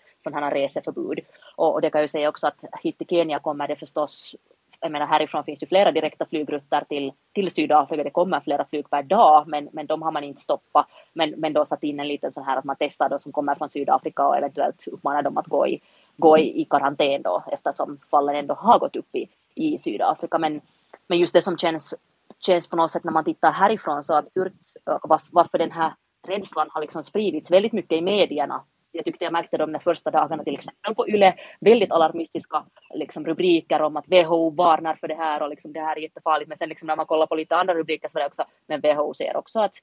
här, 0.46 0.50
reseförbud. 0.50 1.20
Och, 1.56 1.72
och 1.74 1.80
det 1.80 1.90
kan 1.90 2.02
ju 2.02 2.08
säga 2.08 2.28
också 2.28 2.46
att 2.46 2.64
hit 2.82 2.98
till 2.98 3.06
Kenya 3.06 3.38
kommer 3.38 3.68
det 3.68 3.76
förstås 3.76 4.36
jag 4.80 4.92
menar 4.92 5.06
härifrån 5.06 5.44
finns 5.44 5.62
ju 5.62 5.66
flera 5.66 5.92
direkta 5.92 6.26
flygrutter 6.26 6.84
till, 6.88 7.12
till 7.34 7.50
Sydafrika, 7.50 8.04
det 8.04 8.10
kommer 8.10 8.40
flera 8.40 8.64
flyg 8.64 8.90
per 8.90 9.02
dag, 9.02 9.48
men, 9.48 9.68
men 9.72 9.86
de 9.86 10.02
har 10.02 10.12
man 10.12 10.24
inte 10.24 10.42
stoppat, 10.42 10.86
men, 11.12 11.30
men 11.30 11.52
då 11.52 11.66
satt 11.66 11.82
in 11.82 12.00
en 12.00 12.08
liten 12.08 12.32
sån 12.32 12.44
här 12.44 12.56
att 12.56 12.64
man 12.64 12.76
testar 12.78 13.08
de 13.08 13.20
som 13.20 13.32
kommer 13.32 13.54
från 13.54 13.70
Sydafrika 13.70 14.26
och 14.26 14.36
eventuellt 14.36 14.86
uppmanar 14.86 15.22
dem 15.22 15.38
att 15.38 15.46
gå 15.46 15.66
i, 15.66 15.80
gå 16.16 16.38
i, 16.38 16.60
i 16.60 16.64
karantän 16.64 17.22
då, 17.22 17.44
eftersom 17.52 17.98
fallen 18.10 18.36
ändå 18.36 18.54
har 18.54 18.78
gått 18.78 18.96
upp 18.96 19.14
i, 19.14 19.28
i 19.54 19.78
Sydafrika. 19.78 20.38
Men, 20.38 20.60
men 21.06 21.18
just 21.18 21.32
det 21.32 21.42
som 21.42 21.58
känns, 21.58 21.94
känns 22.38 22.68
på 22.68 22.76
något 22.76 22.90
sätt 22.90 23.04
när 23.04 23.12
man 23.12 23.24
tittar 23.24 23.52
härifrån 23.52 24.04
så 24.04 24.14
absurt, 24.14 24.52
varför, 24.84 25.28
varför 25.30 25.58
den 25.58 25.70
här 25.70 25.92
rädslan 26.28 26.68
har 26.70 26.80
liksom 26.80 27.02
spridits 27.02 27.50
väldigt 27.50 27.72
mycket 27.72 27.98
i 27.98 28.02
medierna 28.02 28.62
jag 28.96 29.04
tyckte 29.04 29.24
jag 29.24 29.32
märkte 29.32 29.56
de 29.56 29.80
första 29.80 30.10
dagarna 30.10 30.44
till 30.44 30.54
exempel 30.54 30.94
på 30.94 31.08
YLE 31.08 31.34
väldigt 31.60 31.92
alarmistiska 31.92 32.64
liksom, 32.94 33.26
rubriker 33.26 33.82
om 33.82 33.96
att 33.96 34.08
WHO 34.08 34.50
varnar 34.50 34.94
för 34.94 35.08
det 35.08 35.14
här 35.14 35.42
och 35.42 35.48
liksom, 35.48 35.72
det 35.72 35.80
här 35.80 35.96
är 35.96 36.00
jättefarligt. 36.00 36.48
Men 36.48 36.56
sen 36.56 36.68
liksom, 36.68 36.86
när 36.86 36.96
man 36.96 37.06
kollar 37.06 37.26
på 37.26 37.34
lite 37.34 37.56
andra 37.56 37.74
rubriker 37.74 38.08
så 38.08 38.18
var 38.18 38.20
det 38.20 38.26
också 38.26 38.44
men 38.66 38.80
WHO 38.80 39.14
ser 39.14 39.36
också 39.36 39.60
att 39.60 39.74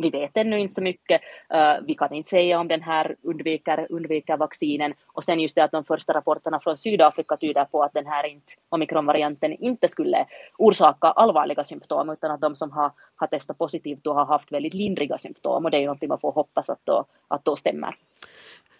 vi 0.00 0.10
vet 0.10 0.36
ännu 0.36 0.58
inte 0.58 0.74
så 0.74 0.82
mycket. 0.82 1.20
Uh, 1.54 1.86
vi 1.86 1.94
kan 1.94 2.12
inte 2.12 2.28
säga 2.28 2.60
om 2.60 2.68
den 2.68 2.82
här 2.82 3.16
undviker, 3.22 3.86
undviker 3.90 4.36
vaccinen. 4.36 4.94
Och 5.06 5.24
sen 5.24 5.40
just 5.40 5.54
det 5.54 5.64
att 5.64 5.72
de 5.72 5.84
första 5.84 6.12
rapporterna 6.12 6.60
från 6.60 6.78
Sydafrika 6.78 7.36
tyder 7.36 7.64
på 7.64 7.82
att 7.82 7.92
den 7.92 8.06
här 8.06 8.26
inte, 8.26 8.52
omikronvarianten 8.68 9.52
inte 9.52 9.88
skulle 9.88 10.26
orsaka 10.58 11.06
allvarliga 11.06 11.64
symptom, 11.64 12.10
utan 12.10 12.30
att 12.30 12.40
de 12.40 12.56
som 12.56 12.70
har, 12.70 12.92
har 13.16 13.26
testat 13.26 13.58
positivt 13.58 14.04
då 14.04 14.12
har 14.12 14.26
haft 14.26 14.52
väldigt 14.52 14.74
lindriga 14.74 15.18
symptom. 15.18 15.64
Och 15.64 15.70
det 15.70 15.76
är 15.76 15.80
ju 15.80 15.86
någonting 15.86 16.08
man 16.08 16.18
får 16.18 16.32
hoppas 16.32 16.70
att 16.70 16.80
då, 16.84 17.04
att 17.28 17.44
då 17.44 17.56
stämmer. 17.56 17.96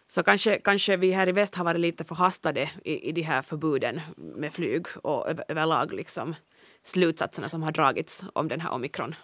Så 0.08 0.22
kanske, 0.22 0.56
kanske 0.56 0.96
vi 0.96 1.10
här 1.10 1.28
i 1.28 1.32
väst 1.32 1.54
har 1.54 1.64
varit 1.64 1.80
lite 1.80 2.04
förhastade 2.04 2.70
i, 2.84 3.08
i 3.08 3.12
de 3.12 3.22
här 3.22 3.42
förbuden 3.42 4.00
med 4.16 4.52
flyg 4.52 4.86
och 5.02 5.26
överlag 5.48 5.92
liksom 5.92 6.34
slutsatserna 6.82 7.48
som 7.48 7.62
har 7.62 7.72
dragits 7.72 8.24
om 8.32 8.48
den 8.48 8.60
här 8.60 8.72
omikron. 8.72 9.14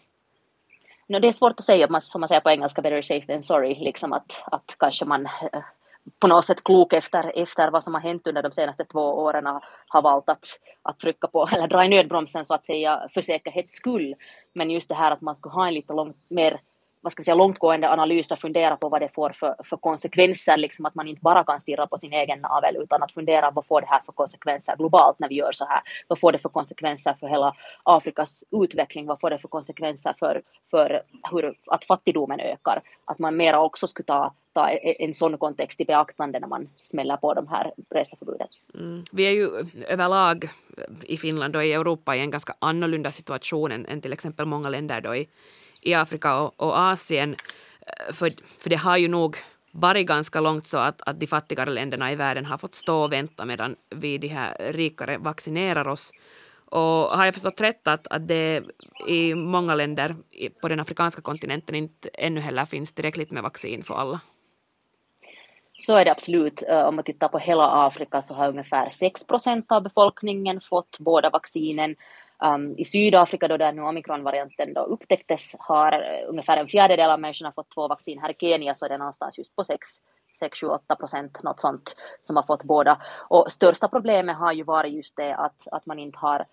No, 1.08 1.18
det 1.18 1.28
är 1.28 1.32
svårt 1.32 1.60
att 1.60 1.64
säga, 1.64 2.00
som 2.00 2.20
man 2.20 2.28
säger 2.28 2.40
på 2.40 2.50
engelska, 2.50 2.82
better 2.82 3.02
safe 3.02 3.26
than 3.26 3.42
sorry, 3.42 3.74
liksom 3.74 4.12
att, 4.12 4.42
att 4.46 4.76
kanske 4.78 5.04
man 5.04 5.26
eh, 5.26 5.62
på 6.18 6.26
något 6.26 6.44
sätt 6.44 6.64
klok 6.64 6.92
efter, 6.92 7.32
efter 7.34 7.70
vad 7.70 7.84
som 7.84 7.94
har 7.94 8.00
hänt 8.00 8.26
under 8.26 8.42
de 8.42 8.52
senaste 8.52 8.84
två 8.84 9.00
åren 9.00 9.46
har 9.88 10.02
valt 10.02 10.28
att, 10.28 10.44
att 10.82 10.98
trycka 10.98 11.26
på, 11.26 11.48
eller 11.52 11.66
dra 11.66 11.84
i 11.84 11.88
nödbromsen 11.88 12.44
så 12.44 12.54
att 12.54 12.64
säga 12.64 13.08
för 13.14 13.20
säkerhets 13.20 13.72
skull. 13.72 14.14
Men 14.52 14.70
just 14.70 14.88
det 14.88 14.94
här 14.94 15.10
att 15.10 15.20
man 15.20 15.34
skulle 15.34 15.52
ha 15.52 15.66
en 15.66 15.74
lite 15.74 15.92
långt 15.92 16.16
mer 16.28 16.60
vad 17.06 17.12
ska 17.12 17.20
vi 17.20 17.24
säga, 17.24 17.34
långtgående 17.34 17.90
analys 17.90 18.30
och 18.30 18.38
fundera 18.38 18.76
på 18.76 18.88
vad 18.88 19.00
det 19.00 19.08
får 19.08 19.30
för, 19.30 19.54
för 19.64 19.76
konsekvenser, 19.76 20.56
liksom 20.56 20.86
att 20.86 20.94
man 20.94 21.08
inte 21.08 21.20
bara 21.20 21.44
kan 21.44 21.60
stirra 21.60 21.86
på 21.86 21.98
sin 21.98 22.12
egen 22.12 22.40
navel 22.40 22.76
utan 22.76 23.02
att 23.02 23.12
fundera 23.12 23.50
vad 23.50 23.66
får 23.66 23.80
det 23.80 23.86
här 23.86 24.00
för 24.06 24.12
konsekvenser 24.12 24.76
globalt 24.76 25.18
när 25.18 25.28
vi 25.28 25.34
gör 25.34 25.52
så 25.52 25.64
här? 25.64 25.80
Vad 26.08 26.18
får 26.18 26.32
det 26.32 26.38
för 26.38 26.48
konsekvenser 26.48 27.14
för 27.20 27.28
hela 27.28 27.54
Afrikas 27.82 28.44
utveckling? 28.50 29.06
Vad 29.06 29.20
får 29.20 29.30
det 29.30 29.38
för 29.38 29.48
konsekvenser 29.48 30.14
för, 30.18 30.42
för 30.70 31.02
hur, 31.30 31.54
att 31.66 31.84
fattigdomen 31.84 32.40
ökar? 32.40 32.82
Att 33.04 33.18
man 33.18 33.36
mera 33.36 33.60
också 33.60 33.86
skulle 33.86 34.06
ta, 34.06 34.34
ta 34.52 34.70
e, 34.70 34.78
e, 34.82 35.04
en 35.04 35.14
sån 35.14 35.38
kontext 35.38 35.80
i 35.80 35.84
beaktande 35.84 36.40
när 36.40 36.48
man 36.48 36.68
smäller 36.82 37.16
på 37.16 37.34
de 37.34 37.48
här 37.48 37.72
reseförbuden. 37.90 38.48
Mm. 38.74 39.04
Vi 39.12 39.26
är 39.26 39.32
ju 39.32 39.48
överlag 39.88 40.48
i 41.02 41.16
Finland 41.16 41.56
och 41.56 41.64
i 41.64 41.72
Europa 41.72 42.16
i 42.16 42.20
en 42.20 42.30
ganska 42.30 42.54
annorlunda 42.58 43.12
situation 43.12 43.72
än, 43.72 43.86
än 43.86 44.00
till 44.00 44.12
exempel 44.12 44.46
många 44.46 44.68
länder 44.68 45.00
då 45.00 45.16
i 45.16 45.28
i 45.86 45.94
Afrika 45.94 46.40
och, 46.40 46.60
och 46.60 46.78
Asien. 46.78 47.36
Eh, 47.80 48.12
för, 48.12 48.32
för 48.58 48.70
det 48.70 48.76
har 48.76 48.96
ju 48.96 49.08
nog 49.08 49.36
varit 49.70 50.06
ganska 50.06 50.40
långt 50.40 50.66
så 50.66 50.78
att, 50.78 51.02
att 51.08 51.20
de 51.20 51.26
fattigare 51.26 51.70
länderna 51.70 52.12
i 52.12 52.16
världen 52.16 52.46
har 52.46 52.58
fått 52.58 52.74
stå 52.74 53.02
och 53.02 53.12
vänta 53.12 53.44
medan 53.44 53.76
vi 53.90 54.18
de 54.18 54.28
här 54.28 54.72
rikare 54.72 55.18
vaccinerar 55.18 55.88
oss. 55.88 56.12
Och 56.70 57.16
har 57.16 57.24
jag 57.24 57.34
förstått 57.34 57.60
rätt 57.60 57.88
att, 57.88 58.06
att 58.06 58.28
det 58.28 58.62
i 59.06 59.34
många 59.34 59.74
länder 59.74 60.16
på 60.60 60.68
den 60.68 60.80
afrikanska 60.80 61.22
kontinenten 61.22 61.74
inte 61.74 62.08
ännu 62.14 62.40
heller 62.40 62.64
finns 62.64 62.92
tillräckligt 62.92 63.30
med 63.30 63.42
vaccin 63.42 63.82
för 63.82 63.94
alla? 63.94 64.20
Så 65.78 65.96
är 65.96 66.04
det 66.04 66.10
absolut. 66.10 66.62
Eh, 66.68 66.82
om 66.82 66.94
man 66.96 67.04
tittar 67.04 67.28
på 67.28 67.38
hela 67.38 67.86
Afrika 67.86 68.22
så 68.22 68.34
har 68.34 68.48
ungefär 68.48 68.88
6 68.88 69.26
procent 69.26 69.72
av 69.72 69.82
befolkningen 69.82 70.60
fått 70.60 70.98
båda 70.98 71.30
vaccinen. 71.30 71.96
Um, 72.44 72.74
I 72.78 72.84
Sydafrika 72.84 73.48
då 73.48 73.56
där 73.56 73.72
nu 73.72 73.82
omikronvarianten 73.82 74.74
då 74.74 74.80
upptäcktes 74.80 75.56
har 75.58 75.92
eh, 75.92 76.28
ungefär 76.28 76.56
en 76.56 76.68
fjärdedel 76.68 77.10
av 77.10 77.20
människorna 77.20 77.52
fått 77.52 77.70
två 77.74 77.88
vaccin. 77.88 78.18
Här 78.18 78.30
i 78.30 78.34
Kenya 78.40 78.74
så 78.74 78.84
är 78.84 78.88
det 78.88 78.98
någonstans 78.98 79.38
just 79.38 79.56
på 79.56 79.64
6 79.64 79.88
6-8 80.40 80.96
procent, 80.98 81.42
något 81.42 81.60
sånt, 81.60 81.96
som 82.22 82.36
har 82.36 82.42
fått 82.42 82.64
båda. 82.64 83.02
Och 83.28 83.52
största 83.52 83.88
problemet 83.88 84.36
har 84.36 84.52
ju 84.52 84.62
varit 84.62 84.92
just 84.92 85.16
det 85.16 85.34
att, 85.34 85.68
att 85.72 85.86
man 85.86 85.98
inte 85.98 86.18
har 86.18 86.46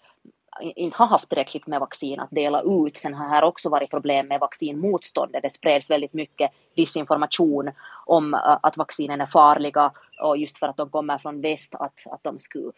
inte 0.62 0.98
har 0.98 1.08
haft 1.08 1.30
tillräckligt 1.30 1.68
med 1.68 1.80
vaccin 1.80 2.20
att 2.20 2.32
dela 2.32 2.62
ut. 2.62 2.98
Sen 2.98 3.14
har 3.14 3.30
här 3.30 3.44
också 3.44 3.70
varit 3.70 3.90
problem 3.90 4.28
med 4.28 4.40
vaccinmotståndet. 4.40 5.42
Det 5.42 5.50
spreds 5.50 5.92
väldigt 5.92 6.14
mycket 6.14 6.52
disinformation 6.76 7.72
om 8.06 8.34
att 8.64 8.78
vaccinen 8.78 9.22
är 9.22 9.26
farliga 9.26 9.92
och 10.22 10.38
just 10.38 10.58
för 10.58 10.68
att 10.68 10.78
de 10.78 10.90
kommer 10.90 11.18
från 11.18 11.42
väst 11.42 11.76
att, 11.76 12.08
att 12.12 12.24
de 12.24 12.40
skulle 12.40 12.72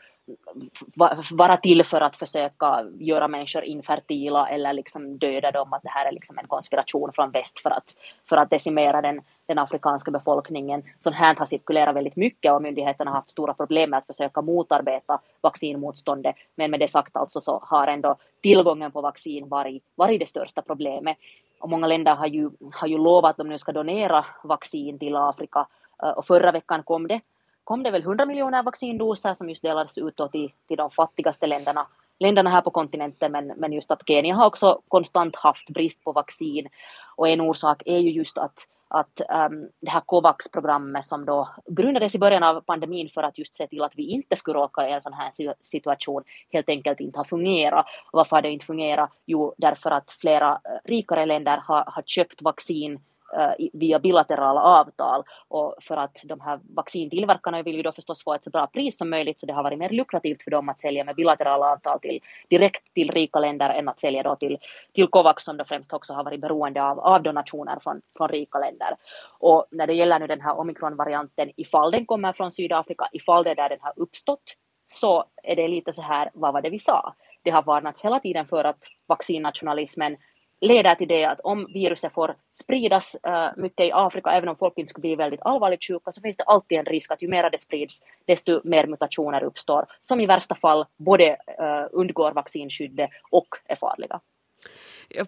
vara 1.32 1.58
till 1.58 1.84
för 1.84 2.02
att 2.02 2.16
försöka 2.16 2.86
göra 3.00 3.28
människor 3.28 3.64
infertila 3.64 4.50
eller 4.50 4.74
liksom 4.74 5.18
döda 5.18 5.52
dem, 5.52 5.74
att 5.74 5.84
det 5.84 5.90
här 5.90 6.06
är 6.06 6.12
liksom 6.12 6.38
en 6.38 6.48
konspiration 6.48 7.12
från 7.14 7.32
väst 7.32 7.60
för 7.60 7.70
att, 7.70 7.96
för 8.30 8.38
att 8.38 8.50
decimera 8.50 9.02
den, 9.02 9.22
den 9.46 9.60
afrikanska 9.60 10.12
befolkningen. 10.12 10.84
Sånt 11.00 11.16
här 11.16 11.36
har 11.36 11.46
cirkulerat 11.46 11.96
väldigt 11.96 12.16
mycket 12.16 12.52
och 12.52 12.62
myndigheterna 12.62 13.12
har 13.12 13.16
haft 13.16 13.30
stora 13.30 13.54
problem 13.54 13.90
med 13.90 13.98
att 13.98 14.06
försöka 14.06 14.42
motarbeta 14.42 15.20
vaccinmotståndet. 15.42 16.36
Men 16.56 16.72
med 16.72 16.80
det 16.80 16.88
sagt 16.88 17.16
alltså 17.16 17.42
så 17.42 17.60
har 17.64 17.88
ändå 17.88 18.16
tillgången 18.42 18.92
på 18.92 19.02
vaccin 19.02 19.50
varit, 19.50 19.84
varit 19.96 20.20
det 20.20 20.26
största 20.26 20.62
problemet. 20.62 21.18
Och 21.66 21.70
många 21.70 21.88
länder 21.88 22.16
har 22.16 22.28
ju, 22.28 22.50
har 22.74 22.88
ju 22.88 22.98
lovat 22.98 23.30
att 23.30 23.38
de 23.38 23.50
nu 23.50 23.58
ska 23.58 23.72
donera 23.72 24.26
vaccin 24.44 25.00
till 25.00 25.16
Afrika 25.16 25.68
eh, 26.04 26.10
och 26.10 26.26
förra 26.26 26.52
veckan 26.52 26.84
kom 26.84 27.08
det 27.08 27.22
kom 27.64 27.84
det 27.84 27.92
väl 27.92 28.02
100 28.02 28.26
miljoner 28.26 28.64
vaccindoser 28.64 29.34
som 29.34 29.50
just 29.50 29.62
delades 29.62 29.98
ut 29.98 30.20
till, 30.32 30.52
till 30.68 30.78
de 30.78 30.90
fattigaste 30.90 31.48
länderna, 31.48 31.88
länderna 32.20 32.50
här 32.50 32.62
på 32.62 32.72
kontinenten, 32.72 33.32
men, 33.32 33.48
men 33.48 33.74
just 33.74 33.92
att 33.92 34.08
Kenya 34.08 34.36
har 34.36 34.46
också 34.46 34.82
konstant 34.88 35.36
haft 35.36 35.70
brist 35.70 36.04
på 36.04 36.12
vaccin. 36.12 36.68
Och 37.16 37.28
en 37.28 37.42
orsak 37.42 37.84
är 37.86 37.98
ju 37.98 38.12
just 38.12 38.38
att, 38.38 38.68
att 38.88 39.22
um, 39.50 39.70
det 39.82 39.92
här 39.92 40.02
COVAX-programmet 40.06 41.06
som 41.06 41.26
då 41.26 41.50
grundades 41.68 42.16
i 42.16 42.20
början 42.20 42.44
av 42.44 42.62
pandemin 42.62 43.10
för 43.10 43.24
att 43.24 43.38
just 43.38 43.56
se 43.56 43.68
till 43.68 43.84
att 43.84 43.96
vi 43.96 44.04
inte 44.04 44.36
skulle 44.36 44.60
råka 44.60 44.90
i 44.90 44.92
en 44.92 45.02
sån 45.02 45.14
här 45.14 45.32
situation 45.62 46.24
helt 46.50 46.70
enkelt 46.70 47.00
inte 47.00 47.20
har 47.20 47.24
fungerat. 47.24 47.86
Och 48.12 48.18
varför 48.18 48.36
har 48.36 48.42
det 48.42 48.52
inte 48.52 48.66
fungerat? 48.66 49.10
Jo, 49.26 49.54
därför 49.58 49.92
att 49.92 50.12
flera 50.12 50.52
eh, 50.52 50.90
rikare 50.90 51.26
länder 51.26 51.58
har, 51.58 51.84
har 51.88 52.04
köpt 52.06 52.42
vaccin 52.42 53.00
Eh, 53.34 53.68
via 53.74 54.00
bilaterala 54.00 54.62
avtal 54.62 55.24
och 55.48 55.76
för 55.82 55.98
att 55.98 56.22
de 56.26 56.42
här 56.42 56.60
vaccintillverkarna 56.76 57.64
vill 57.64 57.76
ju 57.76 57.82
då 57.82 57.92
förstås 57.92 58.24
få 58.24 58.34
ett 58.34 58.44
så 58.44 58.50
bra 58.50 58.68
pris 58.68 58.98
som 58.98 59.10
möjligt 59.10 59.40
så 59.40 59.46
det 59.46 59.54
har 59.54 59.64
varit 59.64 59.80
mer 59.80 59.90
lukrativt 59.90 60.44
för 60.44 60.52
dem 60.52 60.70
att 60.70 60.80
sälja 60.80 61.04
med 61.04 61.16
bilaterala 61.16 61.72
avtal 61.72 62.00
till, 62.00 62.20
direkt 62.50 62.94
till 62.94 63.12
rika 63.12 63.40
länder 63.40 63.70
än 63.70 63.90
att 63.90 64.00
sälja 64.00 64.24
då 64.24 64.36
till, 64.36 64.58
till 64.94 65.08
Covax 65.08 65.44
som 65.44 65.58
då 65.58 65.66
främst 65.66 65.94
också 65.94 66.14
har 66.14 66.24
varit 66.24 66.42
beroende 66.42 66.84
av, 66.84 67.00
av 67.00 67.24
donationer 67.24 67.78
från, 67.82 68.02
från 68.18 68.28
rika 68.28 68.60
länder. 68.60 68.96
Och 69.40 69.66
när 69.72 69.88
det 69.88 69.94
gäller 69.94 70.20
nu 70.20 70.28
den 70.28 70.42
här 70.42 70.60
omikronvarianten, 70.60 71.52
ifall 71.58 71.92
den 71.92 72.06
kommer 72.06 72.34
från 72.34 72.52
Sydafrika, 72.52 73.08
ifall 73.12 73.44
det 73.44 73.52
är 73.52 73.56
där 73.56 73.70
den 73.70 73.82
har 73.82 73.94
uppstått, 73.96 74.44
så 74.88 75.24
är 75.44 75.56
det 75.56 75.68
lite 75.68 75.94
så 75.94 76.02
här, 76.02 76.30
vad 76.34 76.54
var 76.54 76.62
det 76.62 76.70
vi 76.70 76.80
sa? 76.80 77.16
Det 77.44 77.52
har 77.52 77.64
varnats 77.64 78.06
hela 78.06 78.20
tiden 78.20 78.46
för 78.46 78.64
att 78.64 78.80
vaccinnationalismen 79.08 80.18
leder 80.62 80.96
till 80.96 81.08
det 81.08 81.26
att 81.26 81.40
om 81.40 81.68
viruset 81.74 82.14
får 82.14 82.36
spridas 82.52 83.16
äh, 83.16 83.50
mycket 83.58 83.86
i 83.86 83.92
Afrika, 83.92 84.30
även 84.30 84.50
om 84.50 84.56
folk 84.56 84.78
inte 84.78 84.90
skulle 84.90 85.02
bli 85.02 85.16
väldigt 85.16 85.42
allvarligt 85.42 85.84
sjuka, 85.84 86.12
så 86.12 86.22
finns 86.22 86.38
det 86.38 86.44
alltid 86.44 86.78
en 86.78 86.86
risk 86.86 87.12
att 87.12 87.22
ju 87.22 87.28
mer 87.28 87.50
det 87.50 87.58
sprids, 87.58 88.02
desto 88.28 88.62
mer 88.64 88.88
mutationer 88.88 89.44
uppstår, 89.44 89.86
som 90.02 90.20
i 90.20 90.26
värsta 90.26 90.56
fall 90.56 90.86
både 90.98 91.38
äh, 91.60 91.86
undgår 91.92 92.32
vaccinskyddet 92.32 93.10
och 93.32 93.48
är 93.66 93.76
farliga. 93.76 94.20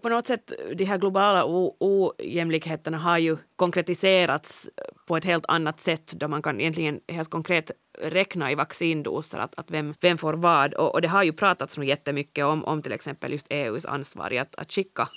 På 0.01 0.09
något 0.09 0.27
sätt, 0.27 0.51
eh, 0.51 0.75
de 0.75 0.85
här 0.85 0.97
globala 0.97 1.43
ojämlikheterna 1.79 2.97
har 2.97 3.17
ju 3.17 3.37
konkretiserats 3.55 4.69
eh, 4.77 4.83
på 5.07 5.17
ett 5.17 5.25
helt 5.25 5.45
annat 5.47 5.79
sätt 5.79 6.13
då 6.13 6.27
man 6.27 6.41
kan 6.41 6.59
egentligen 6.59 6.99
helt 7.07 7.29
konkret 7.29 7.71
räkna 8.01 8.51
i 8.51 8.55
vaccindoser 8.55 9.37
att, 9.37 9.59
att 9.59 9.71
vem, 9.71 9.93
vem 10.01 10.17
får 10.17 10.33
vad. 10.33 10.73
Och, 10.73 10.93
och 10.93 11.01
det 11.01 11.07
har 11.07 11.23
ju 11.23 11.33
pratats 11.33 11.77
nu 11.77 11.85
jättemycket 11.85 12.45
om, 12.45 12.65
om 12.65 12.81
till 12.81 12.91
exempel 12.91 13.31
just 13.31 13.47
EUs 13.49 13.85
ansvar 13.85 14.33
i 14.33 14.37
att, 14.37 14.55
att 14.55 14.71
skicka 14.71 15.07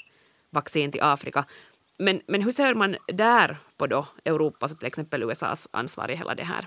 vaccin 0.50 0.92
till 0.92 1.02
Afrika. 1.02 1.44
Men, 1.98 2.20
men 2.26 2.42
hur 2.42 2.52
ser 2.52 2.74
man 2.74 2.96
där 3.06 3.56
på 3.76 3.86
då 3.86 4.06
Europas 4.24 4.72
och 4.72 4.78
till 4.78 4.86
exempel 4.86 5.22
USAs 5.22 5.68
ansvar 5.72 6.10
i 6.10 6.14
hela 6.14 6.34
det 6.34 6.44
här? 6.44 6.66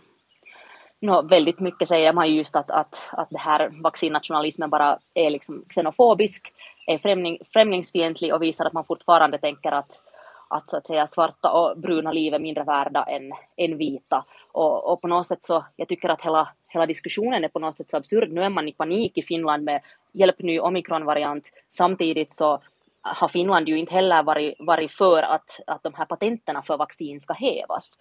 No, 1.03 1.27
väldigt 1.27 1.59
mycket 1.59 1.87
säger 1.87 2.13
man 2.13 2.35
just 2.35 2.55
att, 2.55 2.71
att, 2.71 3.09
att 3.11 3.29
det 3.29 3.39
här 3.39 3.69
vaccinnationalismen 3.81 4.69
bara 4.69 4.99
är 5.13 5.29
liksom 5.29 5.65
xenofobisk, 5.69 6.53
är 6.85 6.97
främling, 6.97 7.37
främlingsfientlig 7.53 8.33
och 8.33 8.41
visar 8.41 8.65
att 8.65 8.73
man 8.73 8.85
fortfarande 8.85 9.37
tänker 9.37 9.71
att, 9.71 10.03
att, 10.47 10.69
så 10.69 10.77
att 10.77 10.85
säga, 10.85 11.07
svarta 11.07 11.51
och 11.51 11.79
bruna 11.79 12.11
liv 12.11 12.33
är 12.33 12.39
mindre 12.39 12.63
värda 12.63 13.03
än, 13.03 13.31
än 13.57 13.77
vita. 13.77 14.25
Och, 14.51 14.91
och 14.91 15.01
på 15.01 15.07
något 15.07 15.27
sätt 15.27 15.43
så, 15.43 15.65
jag 15.75 15.87
tycker 15.87 16.09
att 16.09 16.21
hela, 16.21 16.49
hela 16.67 16.85
diskussionen 16.85 17.43
är 17.43 17.47
på 17.47 17.59
något 17.59 17.75
sätt 17.75 17.89
så 17.89 17.97
absurd. 17.97 18.31
Nu 18.31 18.43
är 18.43 18.49
man 18.49 18.67
i 18.67 18.73
panik 18.73 19.17
i 19.17 19.21
Finland 19.21 19.63
med 19.63 19.81
hjälp 20.13 20.39
ny 20.39 20.59
omikronvariant. 20.59 21.51
Samtidigt 21.69 22.33
så 22.33 22.61
har 23.01 23.27
Finland 23.27 23.69
ju 23.69 23.77
inte 23.77 23.93
heller 23.93 24.23
varit, 24.23 24.55
varit 24.59 24.91
för 24.91 25.23
att, 25.23 25.59
att 25.67 25.83
de 25.83 25.93
här 25.93 26.05
patenterna 26.05 26.61
för 26.61 26.77
vaccin 26.77 27.19
ska 27.19 27.33
hävas. 27.33 27.97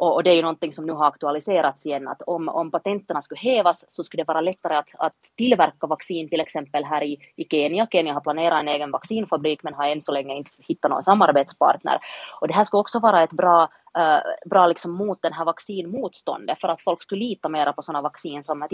Och, 0.00 0.14
och, 0.14 0.22
det 0.22 0.30
är 0.30 0.34
ju 0.34 0.42
någonting 0.42 0.72
som 0.72 0.86
nu 0.86 0.92
har 0.92 1.06
aktualiserats 1.06 1.86
igen, 1.86 2.08
att 2.08 2.22
om, 2.22 2.48
om 2.48 2.70
patenterna 2.70 3.22
skulle 3.22 3.40
hävas 3.40 3.84
så 3.88 4.04
skulle 4.04 4.22
det 4.22 4.28
vara 4.28 4.40
lättare 4.40 4.74
att, 4.76 4.94
att 4.98 5.12
tillverka 5.36 5.86
vaccin 5.86 6.28
till 6.28 6.40
exempel 6.40 6.84
här 6.84 7.02
i, 7.02 7.18
i 7.36 7.44
Kenya. 7.50 7.86
Kenya 7.92 8.14
har 8.14 8.20
planerat 8.20 8.60
en 8.60 8.68
egen 8.68 8.90
vaccinfabrik 8.90 9.62
men 9.62 9.74
har 9.74 9.86
än 9.86 10.00
så 10.00 10.12
länge 10.12 10.34
inte 10.34 10.50
hittat 10.68 10.90
någon 10.90 11.02
samarbetspartner. 11.02 11.98
Och 12.40 12.48
det 12.48 12.54
här 12.54 12.64
skulle 12.64 12.80
också 12.80 12.98
vara 12.98 13.22
ett 13.22 13.32
bra 13.32 13.68
uh, 13.98 14.48
bra 14.50 14.66
liksom 14.66 14.92
mot 14.92 15.22
den 15.22 15.32
här 15.32 15.44
vaccinmotståndet 15.44 16.60
för 16.60 16.68
att 16.68 16.80
folk 16.80 17.02
skulle 17.02 17.24
lita 17.24 17.48
mer 17.48 17.72
på 17.72 17.82
sådana 17.82 18.02
vaccin 18.02 18.44
som 18.44 18.62
är 18.62 18.68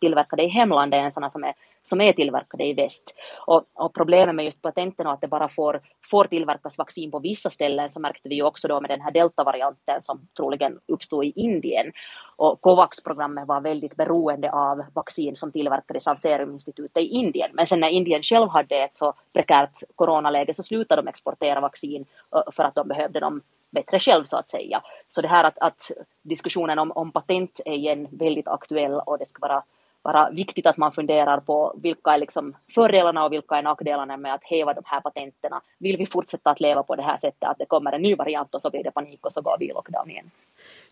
tillverkade 0.00 0.42
i 0.42 0.48
hemlandet 0.48 0.98
än 0.98 1.12
sådana 1.12 1.30
som 1.30 1.44
är, 1.44 1.54
som 1.82 2.00
är 2.00 2.12
tillverkade 2.12 2.64
i 2.64 2.72
väst. 2.74 3.14
Och, 3.46 3.64
och 3.74 3.94
problemet 3.94 4.34
med 4.34 4.44
just 4.44 4.62
patenten 4.62 5.06
och 5.06 5.12
att 5.12 5.20
det 5.20 5.28
bara 5.28 5.48
får, 5.48 5.80
får 6.10 6.24
tillverkas 6.24 6.78
vaccin 6.78 7.10
på 7.10 7.18
vissa 7.18 7.50
ställen 7.50 7.88
så 7.88 8.00
märkte 8.00 8.28
vi 8.28 8.34
ju 8.34 8.42
också 8.42 8.68
då 8.68 8.80
med 8.80 8.90
den 8.90 9.00
här 9.00 9.10
deltavarianten 9.10 10.02
som 10.02 10.28
troligen 10.36 10.78
uppstod 10.88 11.24
i 11.24 11.32
Indien. 11.36 11.92
Och 12.36 12.60
COVAX-programmet 12.60 13.48
var 13.48 13.60
väldigt 13.60 13.96
beroende 13.96 14.52
av 14.52 14.82
vaccin 14.94 15.36
som 15.36 15.52
tillverkades 15.52 16.06
av 16.06 16.16
Seruminstitutet 16.16 17.02
i 17.02 17.06
Indien. 17.06 17.50
Men 17.52 17.66
sen 17.66 17.80
när 17.80 17.88
Indien 17.88 18.22
själv 18.22 18.48
hade 18.48 18.76
ett 18.76 18.94
så 18.94 19.14
prekärt 19.32 19.82
coronaläge 19.94 20.54
så 20.54 20.62
slutade 20.62 21.02
de 21.02 21.08
exportera 21.08 21.60
vaccin 21.60 22.04
för 22.52 22.64
att 22.64 22.74
de 22.74 22.88
behövde 22.88 23.20
dem 23.20 23.42
bättre 23.72 24.00
själv 24.00 24.24
så 24.24 24.36
att 24.36 24.48
säga. 24.48 24.82
Så 25.08 25.22
det 25.22 25.28
här 25.28 25.44
att, 25.44 25.58
att 25.58 25.90
diskussionen 26.22 26.78
om, 26.78 26.92
om 26.92 27.12
patent 27.12 27.60
är 27.64 27.74
igen 27.74 28.08
väldigt 28.10 28.48
aktuell 28.48 28.92
och 28.92 29.18
det 29.18 29.26
ska 29.26 29.48
vara 29.48 29.62
vara 30.02 30.30
viktigt 30.30 30.66
att 30.66 30.76
man 30.76 30.92
funderar 30.92 31.40
på 31.40 31.74
vilka 31.82 32.10
är 32.10 32.18
liksom 32.18 32.56
fördelarna 32.74 33.24
och 33.24 33.32
vilka 33.32 33.56
är 33.56 33.62
nackdelarna 33.62 34.16
med 34.16 34.34
att 34.34 34.44
häva 34.44 34.74
de 34.74 34.82
här 34.84 35.00
patenterna. 35.00 35.60
Vill 35.78 35.96
vi 35.96 36.06
fortsätta 36.06 36.50
att 36.50 36.60
leva 36.60 36.82
på 36.82 36.96
det 36.96 37.02
här 37.02 37.16
sättet 37.16 37.48
att 37.48 37.58
det 37.58 37.66
kommer 37.66 37.92
en 37.92 38.02
ny 38.02 38.14
variant 38.14 38.54
och 38.54 38.62
så 38.62 38.70
blir 38.70 38.84
det 38.84 38.90
panik 38.90 39.26
och 39.26 39.32
så 39.32 39.40
går 39.40 39.56
vi 39.58 39.70
i 39.70 39.72
lockdown 39.72 40.10
igen? 40.10 40.30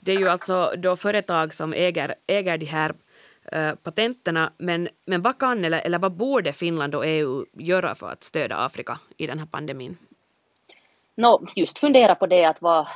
Det 0.01 0.13
är 0.13 0.19
ju 0.19 0.29
alltså 0.29 0.73
då 0.79 0.97
företag 0.97 1.55
som 1.55 1.73
äger, 1.73 2.15
äger 2.27 2.59
de 2.59 2.67
här 2.67 2.95
uh, 3.57 3.75
patenterna, 3.75 4.53
men, 4.59 4.89
men 5.07 5.23
vad 5.23 5.39
kan 5.39 5.65
eller, 5.65 5.79
eller 5.79 5.99
vad 5.99 6.13
borde 6.13 6.53
Finland 6.53 6.95
och 6.95 7.07
EU 7.07 7.45
göra 7.53 7.95
för 7.95 8.11
att 8.11 8.25
stödja 8.25 8.57
Afrika 8.57 8.99
i 9.17 9.27
den 9.27 9.39
här 9.39 9.47
pandemin? 9.47 9.97
No, 11.21 11.41
just 11.57 11.79
fundera 11.79 12.15
på 12.15 12.27
det 12.27 12.45
att 12.45 12.63
vara, 12.63 12.89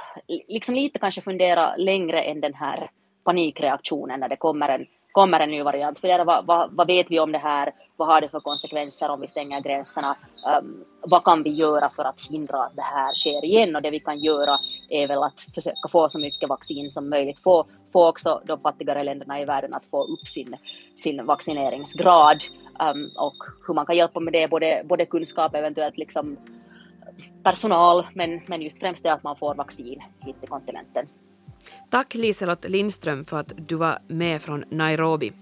liksom 0.48 0.74
lite 0.74 0.98
kanske 0.98 1.20
fundera 1.20 1.76
längre 1.76 2.22
än 2.22 2.40
den 2.40 2.54
här 2.54 2.90
panikreaktionen 3.24 4.20
när 4.20 4.28
det 4.28 4.36
kommer 4.36 4.68
en, 4.68 4.86
kommer 5.12 5.40
en 5.40 5.50
ny 5.50 5.62
variant. 5.62 5.98
Fundera 5.98 6.24
vad, 6.24 6.46
vad, 6.46 6.72
vad 6.72 6.86
vet 6.86 7.10
vi 7.10 7.20
om 7.20 7.32
det 7.32 7.38
här? 7.38 7.72
Vad 7.96 8.08
har 8.08 8.20
det 8.20 8.28
för 8.28 8.40
konsekvenser 8.40 9.08
om 9.08 9.20
vi 9.20 9.28
stänger 9.28 9.60
gränserna? 9.60 10.16
Um, 10.58 10.84
vad 11.00 11.24
kan 11.24 11.42
vi 11.42 11.50
göra 11.50 11.90
för 11.90 12.04
att 12.04 12.20
hindra 12.30 12.64
att 12.64 12.76
det 12.76 12.82
här 12.82 13.12
sker 13.14 13.44
igen? 13.44 13.76
Och 13.76 13.82
det 13.82 13.90
vi 13.90 14.00
kan 14.00 14.20
göra 14.20 14.58
är 14.88 15.08
väl 15.08 15.22
att 15.22 15.40
försöka 15.54 15.88
få 15.88 16.08
så 16.08 16.18
mycket 16.18 16.48
vaccin 16.48 16.90
som 16.90 17.10
möjligt. 17.10 17.38
Få, 17.38 17.66
få 17.92 18.08
också 18.08 18.42
de 18.44 18.60
fattigare 18.60 19.02
länderna 19.02 19.40
i 19.40 19.44
världen 19.44 19.74
att 19.74 19.86
få 19.86 20.04
upp 20.04 20.28
sin, 20.28 20.56
sin 20.96 21.26
vaccineringsgrad 21.26 22.44
um, 22.80 23.10
och 23.16 23.36
hur 23.66 23.74
man 23.74 23.86
kan 23.86 23.96
hjälpa 23.96 24.20
med 24.20 24.32
det, 24.32 24.50
både, 24.50 24.82
både 24.84 25.06
kunskap, 25.06 25.54
eventuellt 25.54 25.98
liksom 25.98 26.36
personal, 27.42 28.06
men, 28.14 28.40
men 28.46 28.62
just 28.62 28.78
främst 28.78 29.02
det 29.02 29.12
att 29.12 29.22
man 29.22 29.36
får 29.36 29.54
vaccin 29.54 30.02
hit 30.20 30.36
till 30.40 30.48
kontinenten. 30.48 31.06
Tack 31.90 32.14
Liselott 32.14 32.68
Lindström 32.68 33.24
för 33.24 33.40
att 33.40 33.52
du 33.56 33.74
var 33.74 33.98
med 34.08 34.42
från 34.42 34.64
Nairobi. 34.70 35.32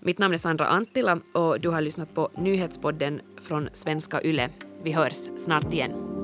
Mitt 0.00 0.18
namn 0.18 0.34
är 0.34 0.38
Sandra 0.38 0.66
Antila 0.66 1.20
och 1.34 1.60
du 1.60 1.68
har 1.68 1.80
lyssnat 1.80 2.14
på 2.14 2.30
nyhetspodden 2.36 3.20
från 3.42 3.68
Svenska 3.72 4.22
Yle. 4.22 4.48
Vi 4.82 4.92
hörs 4.92 5.14
snart 5.44 5.72
igen. 5.72 6.17